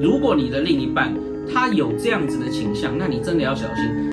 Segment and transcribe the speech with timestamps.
[0.00, 1.14] 如果你的另一半
[1.52, 4.10] 他有这样子的倾向，那你真的要小心。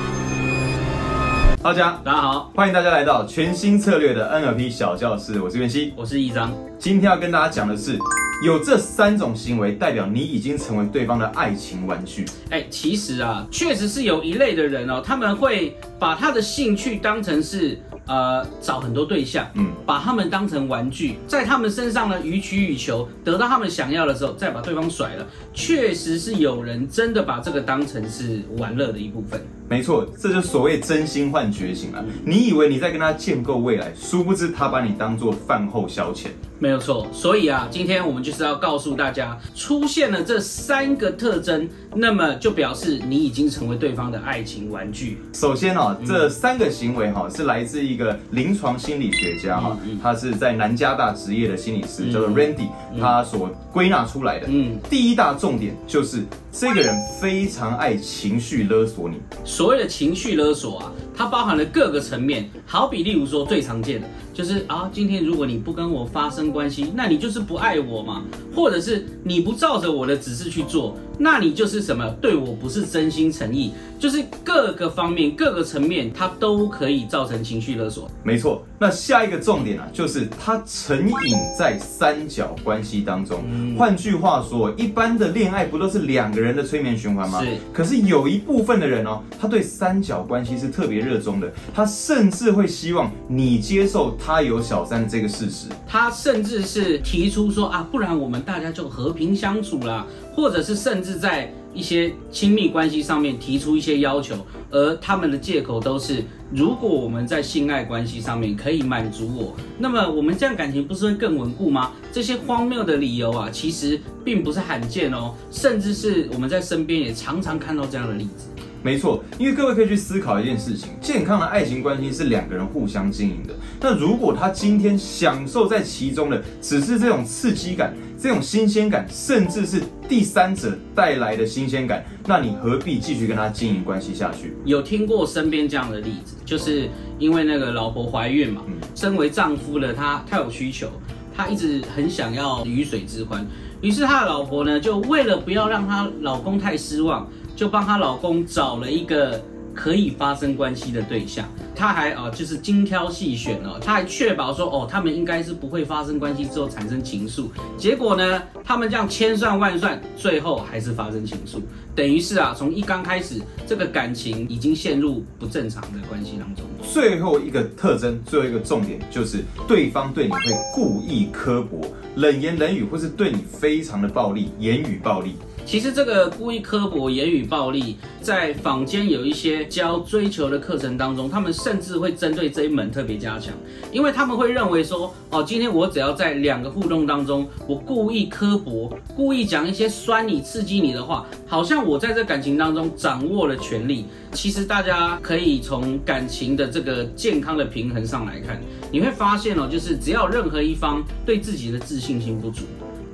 [1.63, 5.93] 大家大家好，欢迎大家来到全新策略的 NLP 小教室，我是袁熙。
[5.95, 6.53] 我是一章。
[6.77, 7.97] 今天要跟大家讲的是，
[8.45, 12.25] 有这三种行为，代表你已经成为对方的爱情玩具。
[12.49, 17.79] 哎，其实啊，确实是有一类的人哦，他们会把他的兴趣当成是
[18.09, 25.25] 呃找很多对象，嗯，把他们当成玩具，在他们身上呢予取予求，得到他们想要的时候，再把对方甩了。
[25.53, 29.39] 确实是有人真的把这个当成是玩乐的一部分。
[29.69, 32.03] 没错，这就所谓真心换觉醒了。
[32.25, 36.29] 你以为你在跟他建构未来，殊不知他把你当做饭后消遣。
[36.59, 45.17] 没有错，所以啊，今天我们就是要告诉大家，出现了这三个特征，那么就表示你已经成为对方的爱情玩具。
[45.33, 52.67] 首先哦，这三个行为哈是来自一个临床心理学家哈，他是在南加大职业的心理师，叫做 Randy，
[52.99, 54.47] 他所归纳出来的。
[54.49, 59.15] 嗯，第一大重点就是这个人非常爱情绪勒索你。
[59.45, 68.23] 所谓的情绪勒索啊，它包含了各个层面，好比例如说最常见的就是啊，今天如果你不跟我发生关系，那你就是不爱我嘛，
[68.55, 70.95] 或者是你不照着我的指示去做。
[71.21, 72.09] 那你就是什么？
[72.21, 78.09] 对我不是真心诚意，就是各个方面、各个层面，它都可以造成情绪勒索。
[78.23, 78.63] 没错。
[78.79, 83.43] 那下一个重点啊，就是他成瘾在三角关系当中。
[83.77, 87.43] 换句话说，一般的恋爱不都是两个人的催眠循环吗？
[87.43, 87.57] 是。
[87.73, 95.67] 可是有一部分的人哦，他对三角关系是特别热衷的，他甚至会希望你接受他有小三这个事实。
[95.87, 100.05] 他甚至是提出说啊，不然我们大家就和平相处啦。
[100.35, 104.35] 或者是甚至在一些亲密关系上面提出一些要求，
[104.71, 111.91] 而他们的借口都是，如果我们在性爱关系上面可以满足我，那么我们这样感情不是会更稳固吗？
[112.13, 118.47] 这些荒谬的理由啊，其实并不是罕见哦，甚至是我们在身边也常常看到这样的例子。
[118.81, 123.53] 没错，因为各位可以去思考一件事情：健康的爱情关系是两个人互相经营的。
[123.81, 134.55] 那如果他今天享受在其中的只是这种刺激感、这种新鲜感，甚至是第三者带来的新鲜感，那你何必继续跟他经营关系下去？
[134.63, 138.61] 有听过身边这样的例子，就是因为那个老婆怀孕嘛，
[138.95, 140.87] 身为丈夫的他，他有需求，
[141.35, 143.45] 他一直很想要鱼水之欢，
[143.81, 147.29] 于是他的老婆呢，就为了不要让他老公太失望。
[147.59, 149.43] 就帮她老公找了一个
[149.75, 157.47] 可以发生关系的对象，她还啊就是精挑细选哦，她还确保说哦他们应该是不会发生关系之后产生情愫。
[157.77, 161.59] 结果呢，他们这样千算万算，最后还是发生情愫。
[161.93, 166.63] 等于是啊，从一刚开始，这个感情已经陷入不正常的关系当中。
[166.81, 170.39] 最后一个特征，最后一个重点就是对方对你会
[170.73, 171.81] 故意刻薄、
[172.15, 175.35] 冷言冷语，或是对你非常的暴力，言语暴力。
[175.69, 183.53] 其实这个故意刻薄、言语暴力，在坊间有一些教追求的课程当中，他们甚至会针对这一门特别加强，
[183.91, 194.05] 因为他们会认为说，哦，今天我只要在两个互动当中，我故意刻薄、故意讲一些酸你、刺激你的话，好像我在这感情当中掌握了权力。
[194.31, 198.59] 其实大家可以从感情的这个健康的平衡上来看，
[198.91, 202.63] 你会发现哦，就是只要任何一方对自己的自信心不足。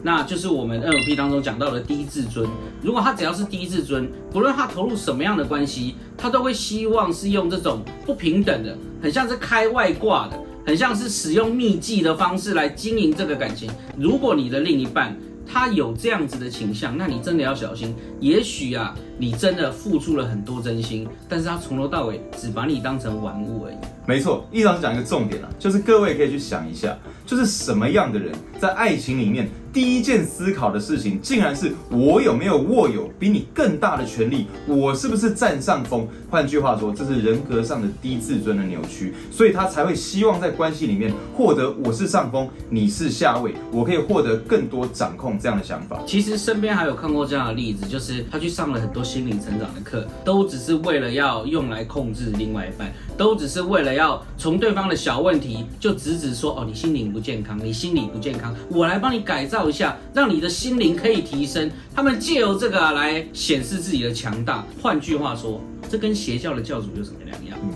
[0.06, 2.48] 那就是我们 NLP 当中讲到的低自尊。
[2.80, 13.68] 如果他只要是低自尊，不论他投入什么样的关系，他都会希望是用这种不平等的，很像是开外挂的，很像是使用秘技的方式来经营这个感情。
[13.98, 17.96] 如果你的另一半他有这样子的倾向，那你真的要小心。
[18.20, 23.76] 也许啊，你真的付出了很多真心，但是他从头到尾只把你当成玩物而已。
[24.08, 26.96] 没错，一长讲一个重点啊，就是各位可以去想一下，
[27.26, 29.50] 就是什么样的人在爱情里面。
[29.74, 34.48] 第一件思考的事情，竟然是我有没有握有比你更大的权利？
[34.66, 36.08] 我是不是占上风？
[36.30, 46.00] 换句话说，这是人格上的低自尊的扭曲，所以他才会希望在关系里面获得我是上风，你是下位，我可以获得更多掌控这样的想法。
[46.08, 61.70] 其实身边还有看过这样的例子，就是他去上了很多心灵成长的课，都只是为了要用来控制另外一半，都只是为了要从对方的小问题就直指说：“哦，你心灵不健康，你心理不健康，我来帮你改造。”一下，让你的心灵可以提升。
[61.94, 64.66] 他们借由这个来显示自己的强大。
[64.82, 67.60] 换句话说，这跟邪教的教主有什么两样？
[67.64, 67.70] 嗯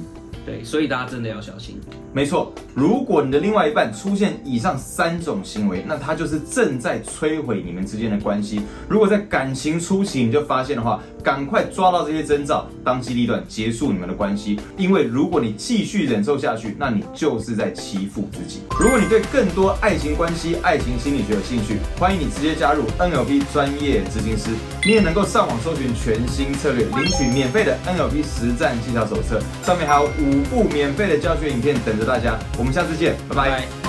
[0.46, 1.80] 对，所以大家真的要小心。
[2.12, 8.62] 没错，如果你的另外一半出现以上三种行为，那他就是正在摧毁你们之间的关系。
[8.88, 14.58] 如果在感情初期你就发现的话，赶快抓到这些征兆，当机立断结束你们的关系。
[14.78, 18.62] 因为如果你继续忍受下去，那你就是在欺负自己。
[18.80, 24.52] 如果你对更多爱情关系、爱情心理学有兴趣，欢迎你直接加入 NLP 专业咨询师，
[24.86, 32.40] 你也能够上网搜寻全新策略，领取免费的 NLP 实战技巧手册，上面还有五部免费的教学影片等着大家。
[32.58, 33.89] 我们我们下次见，拜拜。